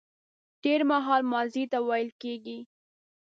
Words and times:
تېرمهال 0.63 1.21
ماضي 1.31 1.63
ته 1.71 1.77
ويل 1.87 2.09
کيږي 2.21 2.57